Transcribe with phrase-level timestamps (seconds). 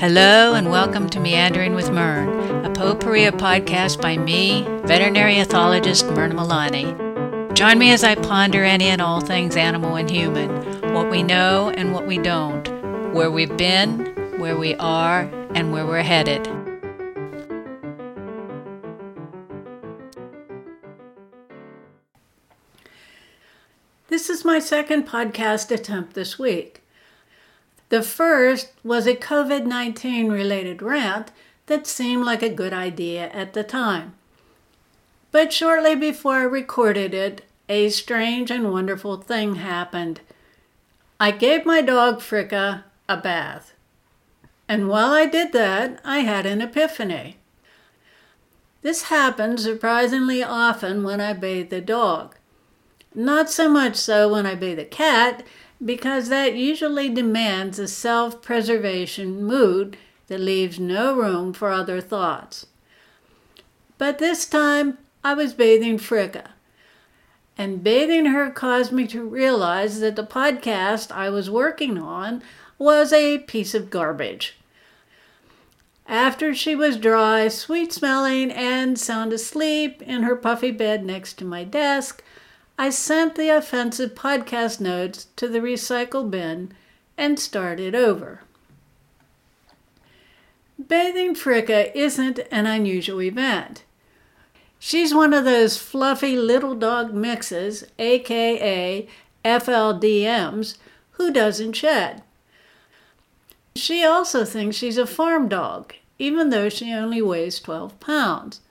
[0.00, 6.36] Hello and welcome to Meandering with Mern, a potpourri podcast by me, veterinary ethologist Myrna
[6.36, 7.54] Milani.
[7.54, 11.68] Join me as I ponder any and all things animal and human, what we know
[11.76, 12.66] and what we don't,
[13.12, 14.06] where we've been,
[14.38, 16.48] where we are, and where we're headed.
[24.08, 26.79] This is my second podcast attempt this week.
[27.90, 31.32] The first was a COVID 19 related rant
[31.66, 34.14] that seemed like a good idea at the time.
[35.32, 40.20] But shortly before I recorded it, a strange and wonderful thing happened.
[41.18, 43.74] I gave my dog Fricka a bath.
[44.68, 47.38] And while I did that, I had an epiphany.
[48.82, 52.36] This happens surprisingly often when I bathe the dog.
[53.14, 55.44] Not so much so when I bathe the cat,
[55.84, 62.66] because that usually demands a self preservation mood that leaves no room for other thoughts.
[63.98, 66.48] But this time I was bathing Fricka,
[67.58, 72.42] and bathing her caused me to realize that the podcast I was working on
[72.78, 74.56] was a piece of garbage.
[76.06, 81.44] After she was dry, sweet smelling, and sound asleep in her puffy bed next to
[81.44, 82.24] my desk,
[82.80, 86.72] I sent the offensive podcast notes to the recycle bin
[87.18, 88.40] and started over.
[90.88, 93.84] Bathing Fricka isn't an unusual event.
[94.78, 99.06] She's one of those fluffy little dog mixes, aka
[99.44, 100.78] FLDMs,
[101.10, 102.22] who doesn't shed.
[103.76, 108.62] She also thinks she's a farm dog, even though she only weighs 12 pounds.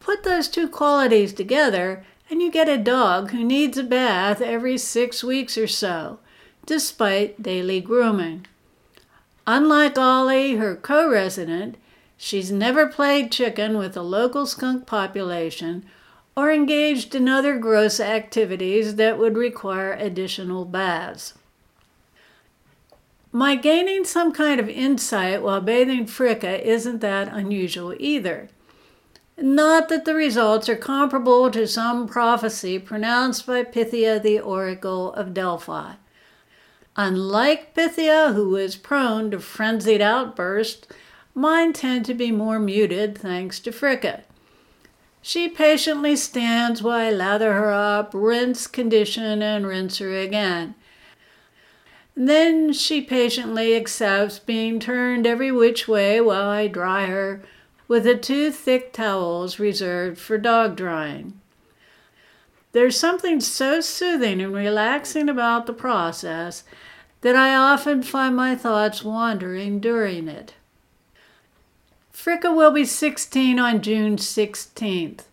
[0.00, 4.78] Put those two qualities together, and you get a dog who needs a bath every
[4.78, 6.18] six weeks or so,
[6.64, 8.46] despite daily grooming.
[9.46, 11.76] Unlike Ollie, her co resident,
[12.16, 15.84] she's never played chicken with the local skunk population
[16.34, 21.34] or engaged in other gross activities that would require additional baths.
[23.30, 28.48] My gaining some kind of insight while bathing Fricka isn't that unusual either.
[29.42, 35.34] Not that the results are comparable to some prophecy pronounced by Pythia, the oracle of
[35.34, 35.94] Delphi.
[36.94, 40.86] Unlike Pythia, who is prone to frenzied outbursts,
[41.34, 44.20] mine tend to be more muted thanks to Fricka.
[45.20, 50.76] She patiently stands while I lather her up, rinse, condition, and rinse her again.
[52.14, 57.42] Then she patiently accepts being turned every which way while I dry her,
[57.92, 61.38] with the two thick towels reserved for dog drying.
[62.72, 66.64] There's something so soothing and relaxing about the process
[67.20, 70.54] that I often find my thoughts wandering during it.
[72.14, 75.24] Fricka will be 16 on June 16th.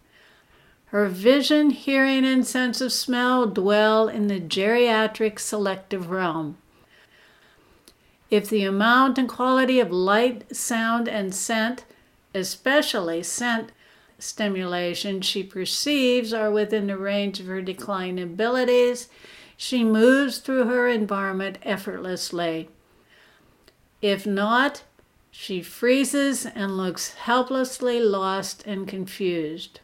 [0.88, 6.58] Her vision, hearing, and sense of smell dwell in the geriatric selective realm.
[8.30, 11.86] If the amount and quality of light, sound, and scent
[12.34, 13.72] especially scent
[14.20, 19.08] stimulation she perceives are within the range of her declining abilities,
[19.56, 22.70] she moves through her environment effortlessly.
[24.02, 24.84] If not,
[25.32, 29.80] she freezes and looks helplessly lost and confused.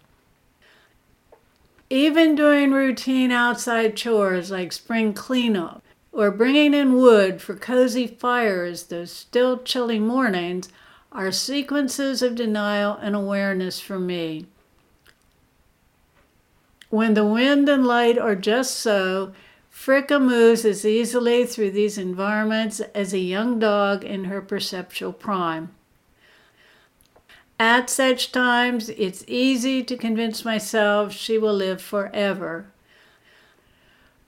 [1.89, 8.83] Even doing routine outside chores like spring cleanup or bringing in wood for cozy fires
[8.83, 10.69] those still chilly mornings
[11.11, 14.47] are sequences of denial and awareness for me.
[16.89, 19.33] When the wind and light are just so,
[19.71, 25.71] Fricka moves as easily through these environments as a young dog in her perceptual prime.
[27.59, 32.67] At such times, it's easy to convince myself she will live forever.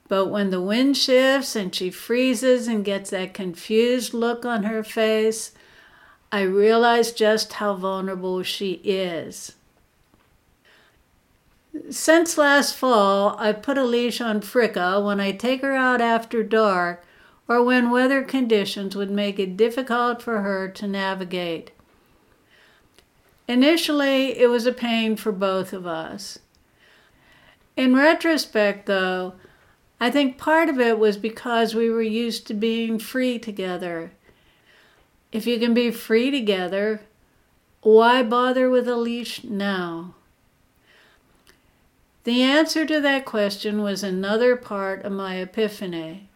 [0.07, 4.83] But when the wind shifts and she freezes and gets that confused look on her
[4.83, 5.51] face,
[6.31, 9.55] I realize just how vulnerable she is.
[11.89, 16.43] Since last fall, I've put a leash on Fricka when I take her out after
[16.43, 17.05] dark
[17.47, 21.71] or when weather conditions would make it difficult for her to navigate.
[23.47, 26.39] Initially, it was a pain for both of us.
[27.77, 29.35] In retrospect, though,
[29.99, 34.11] I think part of it was because we were used to being free together
[35.31, 37.01] if you can be free together,
[37.81, 40.15] why bother with a leash now?
[42.23, 46.27] The answer to that question was another part of my epiphany.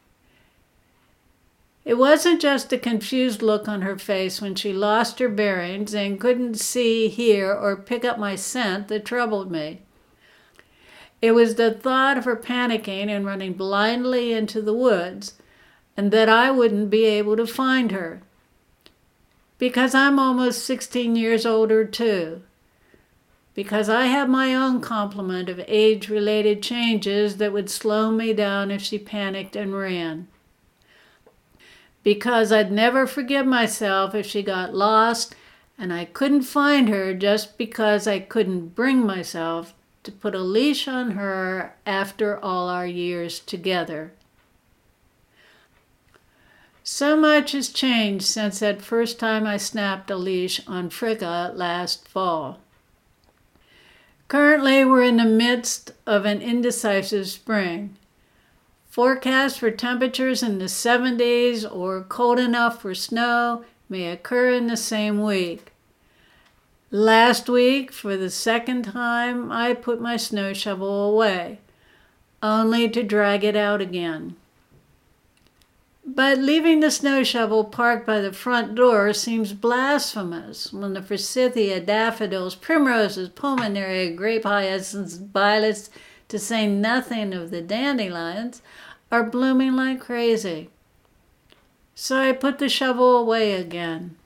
[1.83, 6.19] It wasn't just a confused look on her face when she lost her bearings and
[6.19, 9.81] couldn't see, hear, or pick up my scent that troubled me.
[11.21, 15.33] It was the thought of her panicking and running blindly into the woods,
[15.97, 18.21] and that I wouldn't be able to find her.
[19.61, 22.41] Because I'm almost 16 years older, too.
[23.53, 28.71] Because I have my own complement of age related changes that would slow me down
[28.71, 30.27] if she panicked and ran.
[32.01, 35.35] Because I'd never forgive myself if she got lost
[35.77, 40.87] and I couldn't find her just because I couldn't bring myself to put a leash
[40.87, 44.11] on her after all our years together.
[46.93, 52.05] So much has changed since that first time I snapped a leash on Fricka last
[52.05, 52.59] fall.
[54.27, 57.97] Currently, we're in the midst of an indecisive spring.
[58.89, 64.75] Forecasts for temperatures in the 70s or cold enough for snow may occur in the
[64.75, 65.71] same week.
[66.91, 71.59] Last week, for the second time, I put my snow shovel away,
[72.43, 74.35] only to drag it out again.
[76.13, 81.79] But leaving the snow shovel parked by the front door seems blasphemous when the forsythia,
[81.79, 85.89] daffodils, primroses, pulmonaria, grape hyacinths, violets,
[86.27, 88.61] to say nothing of the dandelions,
[89.09, 90.69] are blooming like crazy.
[91.95, 94.17] So I put the shovel away again.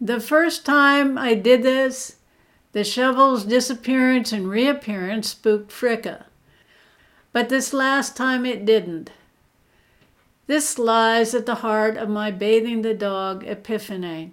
[0.00, 2.16] The first time I did this,
[2.72, 6.24] the shovel's disappearance and reappearance spooked Fricka.
[7.34, 9.10] But this last time it didn't.
[10.50, 14.32] This lies at the heart of my bathing the dog epiphany.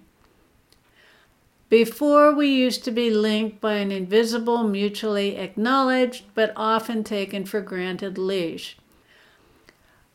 [1.68, 7.60] Before, we used to be linked by an invisible, mutually acknowledged, but often taken for
[7.60, 8.76] granted leash.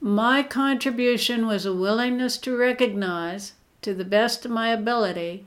[0.02, 5.46] My contribution was a willingness to recognize, to the best of my ability,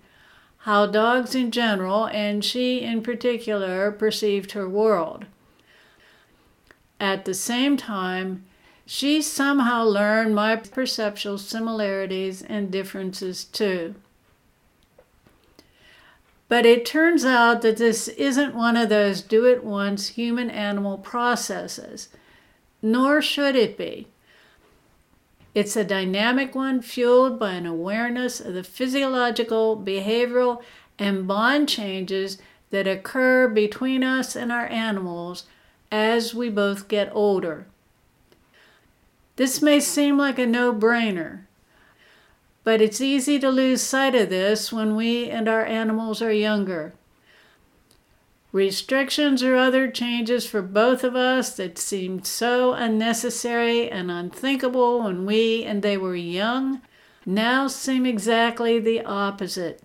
[0.60, 5.26] how dogs in general, and she in particular, perceived her world.
[6.98, 8.46] At the same time,
[8.86, 13.96] she somehow learned my perceptual similarities and differences too.
[16.48, 20.98] But it turns out that this isn't one of those do it once human animal
[20.98, 22.08] processes,
[22.80, 24.06] nor should it be.
[25.52, 30.62] It's a dynamic one fueled by an awareness of the physiological, behavioral,
[30.96, 32.38] and bond changes
[32.70, 35.44] that occur between us and our animals
[35.90, 37.66] as we both get older.
[39.36, 41.42] This may seem like a no brainer,
[42.64, 46.94] but it's easy to lose sight of this when we and our animals are younger
[48.56, 55.26] restrictions or other changes for both of us that seemed so unnecessary and unthinkable when
[55.26, 56.80] we and they were young
[57.26, 59.82] now seem exactly the opposite.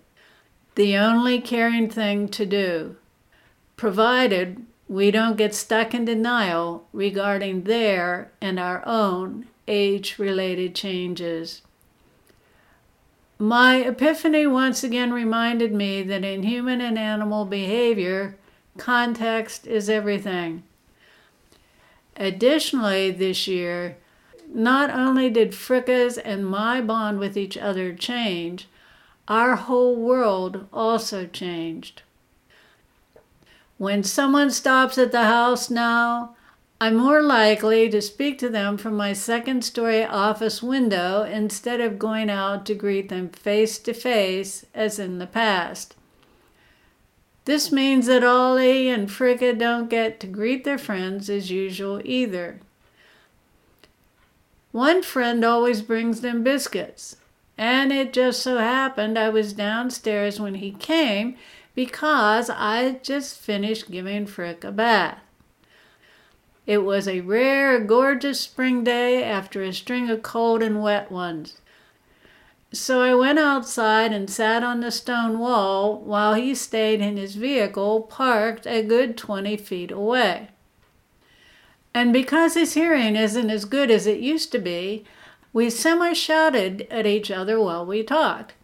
[0.74, 2.96] The only caring thing to do,
[3.76, 11.62] provided we don't get stuck in denial regarding their and our own age related changes.
[13.38, 18.36] My epiphany once again reminded me that in human and animal behavior,
[18.76, 20.62] Context is everything.
[22.16, 23.96] Additionally, this year,
[24.52, 28.68] not only did Fricka's and my bond with each other change,
[29.28, 32.02] our whole world also changed.
[33.78, 36.36] When someone stops at the house now,
[36.80, 41.98] I'm more likely to speak to them from my second story office window instead of
[41.98, 45.94] going out to greet them face to face as in the past.
[47.44, 52.60] This means that Ollie and Fricka don't get to greet their friends as usual either.
[54.70, 57.16] One friend always brings them biscuits,
[57.58, 61.36] and it just so happened I was downstairs when he came
[61.74, 65.18] because I just finished giving Frick a bath.
[66.66, 71.58] It was a rare, gorgeous spring day after a string of cold and wet ones.
[72.72, 77.34] So I went outside and sat on the stone wall while he stayed in his
[77.34, 80.48] vehicle parked a good 20 feet away.
[81.92, 85.04] And because his hearing isn't as good as it used to be,
[85.52, 88.54] we semi shouted at each other while we talked.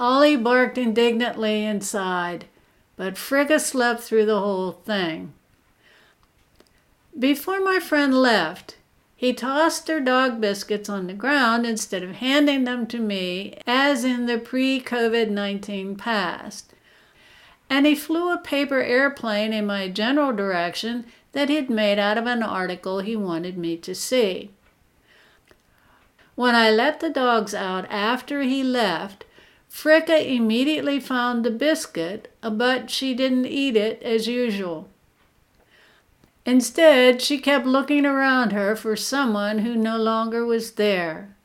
[0.00, 2.44] Ollie barked indignantly inside,
[2.96, 5.32] but Fricka slept through the whole thing.
[7.18, 8.76] Before my friend left,
[9.16, 14.04] he tossed their dog biscuits on the ground instead of handing them to me, as
[14.04, 16.72] in the pre COVID 19 past.
[17.68, 22.26] And he flew a paper airplane in my general direction that he'd made out of
[22.26, 24.50] an article he wanted me to see.
[26.36, 29.24] When I let the dogs out after he left,
[29.70, 34.88] Fricka immediately found the biscuit, but she didn't eat it as usual.
[36.44, 41.36] Instead, she kept looking around her for someone who no longer was there.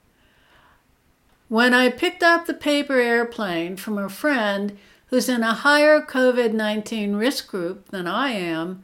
[1.49, 4.77] When I picked up the paper airplane from a friend
[5.07, 8.83] who's in a higher COVID 19 risk group than I am,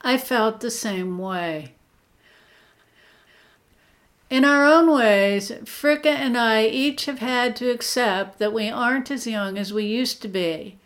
[0.00, 1.74] I felt the same way.
[4.32, 9.10] In our own ways, Fricka and I each have had to accept that we aren't
[9.10, 10.78] as young as we used to be,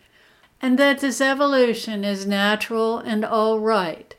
[0.61, 4.13] and that this evolution is natural and all right.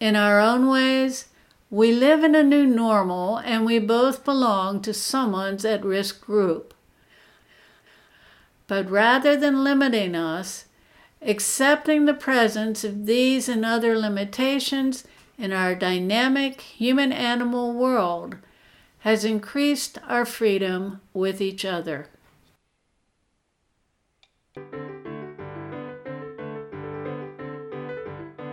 [0.00, 1.26] In our own ways,
[1.68, 6.72] we live in a new normal and we both belong to someone's at risk group.
[8.66, 10.64] But rather than limiting us,
[11.20, 15.04] accepting the presence of these and other limitations
[15.40, 18.36] in our dynamic human animal world
[19.00, 22.08] has increased our freedom with each other.